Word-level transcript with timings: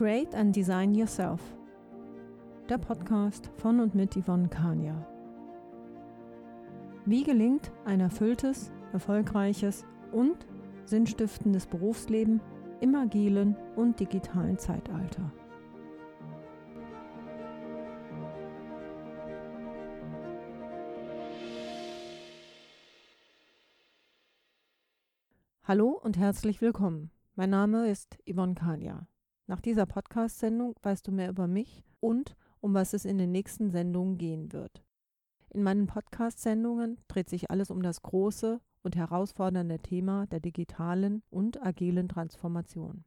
Create 0.00 0.34
and 0.34 0.56
Design 0.56 0.94
Yourself. 0.94 1.42
Der 2.70 2.78
Podcast 2.78 3.50
von 3.58 3.80
und 3.80 3.94
mit 3.94 4.16
Yvonne 4.16 4.48
Kania. 4.48 5.06
Wie 7.04 7.22
gelingt 7.22 7.70
ein 7.84 8.00
erfülltes, 8.00 8.72
erfolgreiches 8.94 9.84
und 10.10 10.46
sinnstiftendes 10.86 11.66
Berufsleben 11.66 12.40
im 12.80 12.94
agilen 12.94 13.54
und 13.76 14.00
digitalen 14.00 14.58
Zeitalter? 14.58 15.30
Hallo 25.64 25.90
und 25.90 26.16
herzlich 26.16 26.62
willkommen. 26.62 27.10
Mein 27.34 27.50
Name 27.50 27.90
ist 27.90 28.16
Yvonne 28.26 28.54
Kania. 28.54 29.06
Nach 29.50 29.60
dieser 29.60 29.84
Podcast-Sendung 29.84 30.76
weißt 30.80 31.08
du 31.08 31.10
mehr 31.10 31.28
über 31.28 31.48
mich 31.48 31.82
und 31.98 32.36
um 32.60 32.72
was 32.72 32.92
es 32.92 33.04
in 33.04 33.18
den 33.18 33.32
nächsten 33.32 33.72
Sendungen 33.72 34.16
gehen 34.16 34.52
wird. 34.52 34.84
In 35.48 35.64
meinen 35.64 35.88
Podcast-Sendungen 35.88 36.98
dreht 37.08 37.28
sich 37.28 37.50
alles 37.50 37.72
um 37.72 37.82
das 37.82 38.00
große 38.00 38.60
und 38.84 38.94
herausfordernde 38.94 39.80
Thema 39.80 40.28
der 40.28 40.38
digitalen 40.38 41.24
und 41.30 41.60
agilen 41.66 42.08
Transformation. 42.08 43.04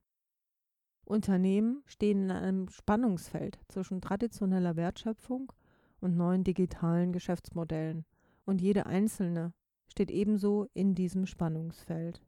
Unternehmen 1.05 1.81
stehen 1.85 2.23
in 2.23 2.31
einem 2.31 2.67
Spannungsfeld 2.67 3.57
zwischen 3.69 4.01
traditioneller 4.01 4.75
Wertschöpfung 4.75 5.53
und 6.01 6.17
neuen 6.17 6.43
digitalen 6.43 7.13
Geschäftsmodellen, 7.13 8.03
und 8.43 8.59
jede 8.59 8.85
einzelne 8.85 9.53
steht 9.87 10.11
ebenso 10.11 10.67
in 10.73 10.93
diesem 10.93 11.25
Spannungsfeld. 11.25 12.21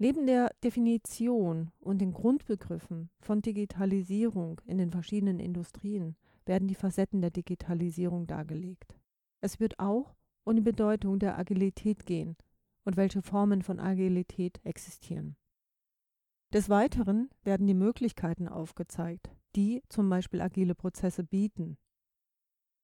Neben 0.00 0.26
der 0.26 0.54
Definition 0.62 1.72
und 1.80 1.98
den 1.98 2.12
Grundbegriffen 2.12 3.10
von 3.18 3.42
Digitalisierung 3.42 4.60
in 4.64 4.78
den 4.78 4.92
verschiedenen 4.92 5.40
Industrien 5.40 6.16
werden 6.46 6.68
die 6.68 6.76
Facetten 6.76 7.20
der 7.20 7.32
Digitalisierung 7.32 8.28
dargelegt. 8.28 8.94
Es 9.40 9.58
wird 9.58 9.80
auch 9.80 10.14
um 10.44 10.54
die 10.54 10.62
Bedeutung 10.62 11.18
der 11.18 11.36
Agilität 11.36 12.06
gehen 12.06 12.36
und 12.84 12.96
welche 12.96 13.22
Formen 13.22 13.62
von 13.62 13.80
Agilität 13.80 14.60
existieren. 14.64 15.36
Des 16.52 16.68
Weiteren 16.68 17.28
werden 17.42 17.66
die 17.66 17.74
Möglichkeiten 17.74 18.48
aufgezeigt, 18.48 19.30
die 19.56 19.82
zum 19.88 20.08
Beispiel 20.08 20.40
agile 20.40 20.76
Prozesse 20.76 21.24
bieten. 21.24 21.76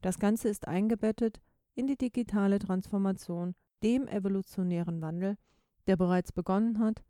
Das 0.03 0.19
Ganze 0.19 0.49
ist 0.49 0.67
eingebettet 0.67 1.41
in 1.75 1.87
die 1.87 1.97
digitale 1.97 2.59
Transformation, 2.59 3.55
dem 3.83 4.09
evolutionären 4.09 5.01
Wandel, 5.01 5.39
der 5.87 5.97
bereits 5.97 6.33
begonnen 6.33 6.79
hat 6.79 7.05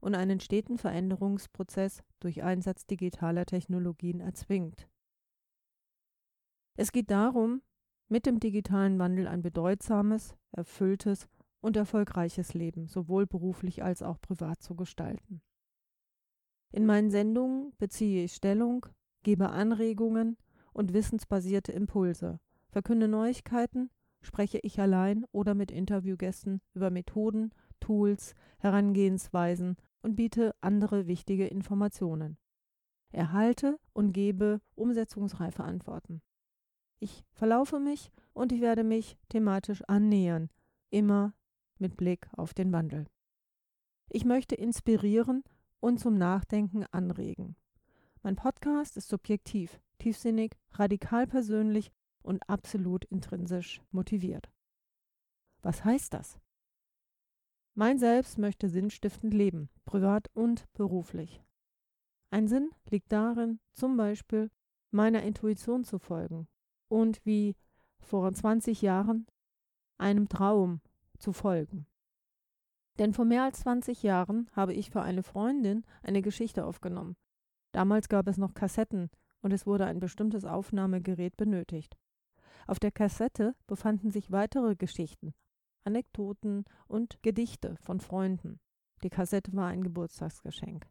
und 0.00 0.14
einen 0.14 0.40
steten 0.40 0.78
Veränderungsprozess 0.78 2.02
durch 2.20 2.42
Einsatz 2.42 2.86
digitaler 2.86 3.46
Technologien 3.46 4.20
erzwingt. 4.20 4.88
Es 6.76 6.92
geht 6.92 7.10
darum, 7.10 7.62
mit 8.08 8.26
dem 8.26 8.38
digitalen 8.38 8.98
Wandel 8.98 9.26
ein 9.26 9.42
bedeutsames, 9.42 10.36
erfülltes 10.52 11.28
und 11.60 11.76
erfolgreiches 11.76 12.54
Leben 12.54 12.86
sowohl 12.86 13.26
beruflich 13.26 13.82
als 13.82 14.02
auch 14.02 14.20
privat 14.20 14.62
zu 14.62 14.76
gestalten. 14.76 15.40
In 16.70 16.86
meinen 16.86 17.10
Sendungen 17.10 17.72
beziehe 17.78 18.24
ich 18.24 18.34
Stellung, 18.34 18.86
gebe 19.22 19.50
Anregungen 19.50 20.36
und 20.72 20.92
wissensbasierte 20.92 21.72
Impulse, 21.72 22.38
verkünde 22.68 23.08
Neuigkeiten, 23.08 23.90
spreche 24.20 24.58
ich 24.58 24.78
allein 24.80 25.24
oder 25.32 25.54
mit 25.54 25.70
Interviewgästen 25.70 26.60
über 26.74 26.90
Methoden, 26.90 27.50
Tools, 27.80 28.34
Herangehensweisen 28.58 29.76
und 30.02 30.16
biete 30.16 30.54
andere 30.60 31.06
wichtige 31.06 31.46
Informationen. 31.46 32.38
Erhalte 33.12 33.78
und 33.92 34.12
gebe 34.12 34.60
umsetzungsreife 34.74 35.64
Antworten. 35.64 36.22
Ich 36.98 37.24
verlaufe 37.32 37.78
mich 37.78 38.10
und 38.32 38.52
ich 38.52 38.60
werde 38.60 38.84
mich 38.84 39.18
thematisch 39.28 39.82
annähern, 39.86 40.50
immer 40.90 41.34
mit 41.78 41.96
Blick 41.96 42.28
auf 42.32 42.54
den 42.54 42.72
Wandel. 42.72 43.06
Ich 44.08 44.24
möchte 44.24 44.54
inspirieren 44.54 45.42
und 45.80 45.98
zum 45.98 46.16
Nachdenken 46.16 46.84
anregen. 46.90 47.56
Mein 48.22 48.36
Podcast 48.36 48.96
ist 48.96 49.08
subjektiv, 49.08 49.80
tiefsinnig, 49.98 50.56
radikal 50.72 51.26
persönlich 51.26 51.92
und 52.22 52.48
absolut 52.48 53.04
intrinsisch 53.04 53.80
motiviert. 53.90 54.50
Was 55.62 55.84
heißt 55.84 56.12
das? 56.12 56.38
Mein 57.78 57.98
Selbst 57.98 58.38
möchte 58.38 58.70
sinnstiftend 58.70 59.34
leben, 59.34 59.68
privat 59.84 60.30
und 60.32 60.64
beruflich. 60.72 61.44
Ein 62.30 62.48
Sinn 62.48 62.70
liegt 62.88 63.12
darin, 63.12 63.60
zum 63.74 63.98
Beispiel 63.98 64.50
meiner 64.90 65.22
Intuition 65.22 65.84
zu 65.84 65.98
folgen 65.98 66.48
und 66.88 67.20
wie 67.26 67.54
vor 67.98 68.32
20 68.32 68.80
Jahren 68.80 69.26
einem 69.98 70.30
Traum 70.30 70.80
zu 71.18 71.34
folgen. 71.34 71.86
Denn 72.98 73.12
vor 73.12 73.26
mehr 73.26 73.42
als 73.42 73.60
20 73.60 74.02
Jahren 74.02 74.48
habe 74.52 74.72
ich 74.72 74.88
für 74.88 75.02
eine 75.02 75.22
Freundin 75.22 75.84
eine 76.02 76.22
Geschichte 76.22 76.64
aufgenommen. 76.64 77.14
Damals 77.72 78.08
gab 78.08 78.26
es 78.26 78.38
noch 78.38 78.54
Kassetten 78.54 79.10
und 79.42 79.52
es 79.52 79.66
wurde 79.66 79.84
ein 79.84 80.00
bestimmtes 80.00 80.46
Aufnahmegerät 80.46 81.36
benötigt. 81.36 81.98
Auf 82.66 82.78
der 82.78 82.90
Kassette 82.90 83.54
befanden 83.66 84.10
sich 84.10 84.32
weitere 84.32 84.76
Geschichten, 84.76 85.34
Anekdoten 85.86 86.64
und 86.88 87.22
Gedichte 87.22 87.76
von 87.80 88.00
Freunden. 88.00 88.60
Die 89.02 89.10
Kassette 89.10 89.52
war 89.54 89.68
ein 89.68 89.82
Geburtstagsgeschenk. 89.82 90.86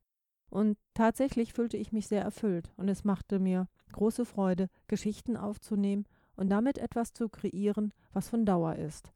Und 0.50 0.78
tatsächlich 0.94 1.54
fühlte 1.54 1.78
ich 1.78 1.92
mich 1.92 2.08
sehr 2.08 2.22
erfüllt 2.22 2.72
und 2.78 2.88
es 2.88 3.04
machte 3.04 3.40
mir 3.40 3.68
große 3.92 4.26
Freude, 4.26 4.70
Geschichten 4.88 5.38
aufzunehmen 5.38 6.06
und 6.36 6.50
damit 6.50 6.78
etwas 6.78 7.14
zu 7.14 7.30
kreieren, 7.30 7.94
was 8.14 8.30
von 8.30 8.46
Dauer 8.46 8.76
ist. 8.76 9.12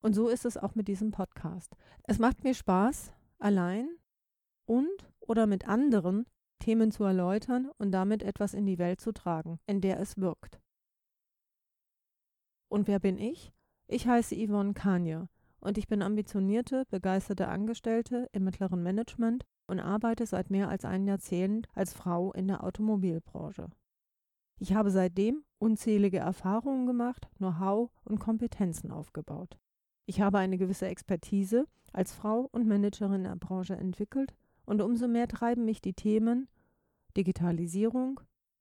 Und 0.00 0.14
so 0.14 0.28
ist 0.28 0.44
es 0.44 0.56
auch 0.56 0.74
mit 0.74 0.88
diesem 0.88 1.12
Podcast. 1.12 1.76
Es 2.04 2.18
macht 2.18 2.44
mir 2.44 2.54
Spaß, 2.54 3.12
allein 3.38 3.88
und 4.66 5.08
oder 5.20 5.46
mit 5.46 5.68
anderen 5.68 6.26
Themen 6.58 6.90
zu 6.90 7.04
erläutern 7.04 7.70
und 7.78 7.92
damit 7.92 8.22
etwas 8.22 8.54
in 8.54 8.66
die 8.66 8.78
Welt 8.78 9.00
zu 9.00 9.12
tragen, 9.12 9.58
in 9.66 9.80
der 9.80 10.00
es 10.00 10.16
wirkt. 10.16 10.60
Und 12.68 12.88
wer 12.88 12.98
bin 12.98 13.18
ich? 13.18 13.52
Ich 13.86 14.08
heiße 14.08 14.34
Yvonne 14.34 14.72
Kanye 14.72 15.28
und 15.60 15.76
ich 15.76 15.88
bin 15.88 16.00
ambitionierte, 16.00 16.84
begeisterte 16.90 17.48
Angestellte 17.48 18.28
im 18.32 18.44
mittleren 18.44 18.82
Management 18.82 19.44
und 19.66 19.78
arbeite 19.78 20.26
seit 20.26 20.50
mehr 20.50 20.68
als 20.68 20.84
einem 20.84 21.06
Jahrzehnt 21.06 21.68
als 21.74 21.92
Frau 21.92 22.32
in 22.32 22.48
der 22.48 22.64
Automobilbranche. 22.64 23.68
Ich 24.58 24.72
habe 24.74 24.90
seitdem 24.90 25.44
unzählige 25.58 26.18
Erfahrungen 26.18 26.86
gemacht, 26.86 27.28
Know-how 27.36 27.90
und 28.04 28.20
Kompetenzen 28.20 28.90
aufgebaut. 28.90 29.58
Ich 30.06 30.20
habe 30.20 30.38
eine 30.38 30.58
gewisse 30.58 30.86
Expertise 30.86 31.66
als 31.92 32.14
Frau 32.14 32.48
und 32.52 32.66
Managerin 32.66 33.14
in 33.14 33.24
der 33.24 33.36
Branche 33.36 33.76
entwickelt 33.76 34.34
und 34.64 34.80
umso 34.80 35.08
mehr 35.08 35.28
treiben 35.28 35.64
mich 35.64 35.82
die 35.82 35.94
Themen 35.94 36.48
Digitalisierung, 37.16 38.20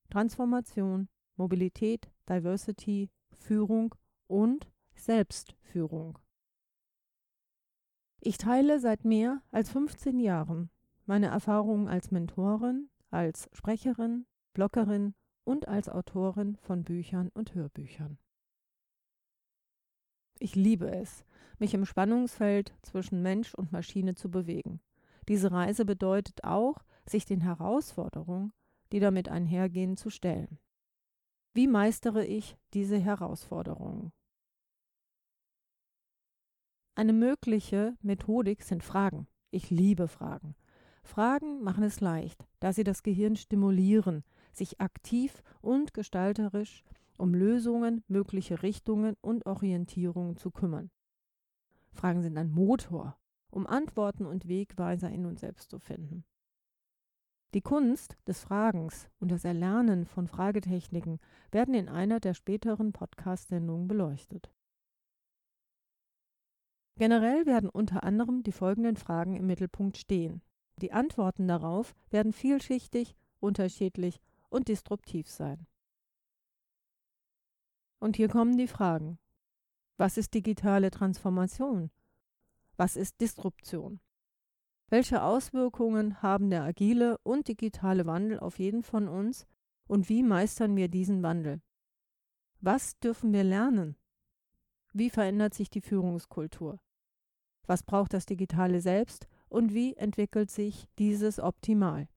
Transformation, 0.09 1.07
Mobilität, 1.37 2.11
Diversity, 2.29 3.09
Führung 3.31 3.95
und 4.27 4.67
Selbstführung. 5.03 6.17
Ich 8.21 8.37
teile 8.37 8.79
seit 8.79 9.03
mehr 9.03 9.41
als 9.51 9.69
15 9.69 10.17
Jahren 10.19 10.69
meine 11.05 11.27
Erfahrungen 11.27 11.89
als 11.89 12.09
Mentorin, 12.09 12.89
als 13.09 13.49
Sprecherin, 13.51 14.25
Bloggerin 14.53 15.13
und 15.43 15.67
als 15.67 15.89
Autorin 15.89 16.55
von 16.55 16.85
Büchern 16.85 17.29
und 17.33 17.53
Hörbüchern. 17.53 18.17
Ich 20.39 20.55
liebe 20.55 20.89
es, 20.89 21.25
mich 21.59 21.73
im 21.73 21.83
Spannungsfeld 21.85 22.73
zwischen 22.81 23.21
Mensch 23.21 23.53
und 23.53 23.73
Maschine 23.73 24.15
zu 24.15 24.31
bewegen. 24.31 24.79
Diese 25.27 25.51
Reise 25.51 25.83
bedeutet 25.83 26.45
auch, 26.45 26.77
sich 27.05 27.25
den 27.25 27.41
Herausforderungen, 27.41 28.53
die 28.93 29.01
damit 29.01 29.27
einhergehen, 29.27 29.97
zu 29.97 30.09
stellen. 30.09 30.59
Wie 31.53 31.67
meistere 31.67 32.25
ich 32.25 32.57
diese 32.73 32.97
Herausforderungen? 32.97 34.13
Eine 36.95 37.13
mögliche 37.13 37.97
Methodik 38.03 38.61
sind 38.61 38.83
Fragen. 38.83 39.27
Ich 39.49 39.71
liebe 39.71 40.07
Fragen. 40.07 40.55
Fragen 41.01 41.63
machen 41.63 41.83
es 41.83 42.01
leicht, 42.01 42.45
da 42.59 42.71
sie 42.71 42.83
das 42.83 43.01
Gehirn 43.01 43.35
stimulieren, 43.35 44.23
sich 44.51 44.79
aktiv 44.79 45.41
und 45.59 45.95
gestalterisch 45.95 46.83
um 47.17 47.33
Lösungen, 47.33 48.03
mögliche 48.07 48.61
Richtungen 48.61 49.15
und 49.21 49.47
Orientierungen 49.47 50.37
zu 50.37 50.51
kümmern. 50.51 50.91
Fragen 51.91 52.21
sind 52.21 52.37
ein 52.37 52.51
Motor, 52.51 53.17
um 53.49 53.65
Antworten 53.65 54.27
und 54.27 54.47
Wegweiser 54.47 55.09
in 55.09 55.25
uns 55.25 55.41
selbst 55.41 55.71
zu 55.71 55.79
finden. 55.79 56.23
Die 57.55 57.61
Kunst 57.61 58.17
des 58.27 58.41
Fragens 58.41 59.09
und 59.19 59.31
das 59.31 59.45
Erlernen 59.45 60.05
von 60.05 60.27
Fragetechniken 60.27 61.19
werden 61.51 61.73
in 61.73 61.89
einer 61.89 62.19
der 62.19 62.35
späteren 62.35 62.93
Podcast-Sendungen 62.93 63.87
beleuchtet. 63.87 64.51
Generell 66.95 67.45
werden 67.45 67.69
unter 67.69 68.03
anderem 68.03 68.43
die 68.43 68.51
folgenden 68.51 68.95
Fragen 68.95 69.35
im 69.35 69.47
Mittelpunkt 69.47 69.97
stehen. 69.97 70.41
Die 70.81 70.91
Antworten 70.91 71.47
darauf 71.47 71.95
werden 72.09 72.33
vielschichtig 72.33 73.15
unterschiedlich 73.39 74.21
und 74.49 74.67
disruptiv 74.67 75.29
sein. 75.29 75.67
Und 77.99 78.15
hier 78.15 78.27
kommen 78.27 78.57
die 78.57 78.67
Fragen. 78.67 79.17
Was 79.97 80.17
ist 80.17 80.33
digitale 80.33 80.91
Transformation? 80.91 81.89
Was 82.75 82.95
ist 82.95 83.21
Disruption? 83.21 83.99
Welche 84.89 85.23
Auswirkungen 85.23 86.21
haben 86.21 86.49
der 86.49 86.63
agile 86.63 87.17
und 87.19 87.47
digitale 87.47 88.05
Wandel 88.05 88.39
auf 88.39 88.59
jeden 88.59 88.83
von 88.83 89.07
uns 89.07 89.47
und 89.87 90.09
wie 90.09 90.23
meistern 90.23 90.75
wir 90.75 90.87
diesen 90.87 91.23
Wandel? 91.23 91.61
Was 92.61 92.99
dürfen 92.99 93.33
wir 93.33 93.43
lernen? 93.43 93.95
Wie 94.93 95.09
verändert 95.09 95.55
sich 95.55 95.71
die 95.71 95.81
Führungskultur? 95.81 96.79
Was 97.65 97.81
braucht 97.81 98.13
das 98.13 98.27
Digitale 98.27 98.79
selbst 98.79 99.27
und 99.49 99.73
wie 99.73 99.95
entwickelt 99.95 100.51
sich 100.51 100.87
dieses 100.99 101.39
optimal? 101.39 102.07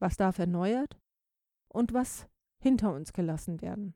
Was 0.00 0.16
darf 0.16 0.38
erneuert 0.38 0.98
und 1.68 1.92
was 1.92 2.26
hinter 2.58 2.92
uns 2.92 3.12
gelassen 3.12 3.60
werden? 3.60 3.94